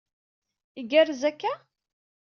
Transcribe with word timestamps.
Igerrez 0.79 1.21
akka? 1.29 1.51